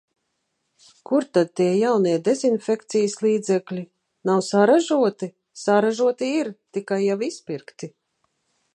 Kur 1.09 1.25
tad 1.37 1.51
tie 1.59 1.67
jaunie 1.79 2.13
dezinfekcijas 2.29 3.17
līdzekļi? 3.25 3.85
Nav 4.31 4.43
saražoti?- 4.49 5.33
Saražoti 5.65 6.33
ir! 6.43 6.53
Tikai 6.79 7.03
jau 7.09 7.23
izpirkti.-... 7.33 7.97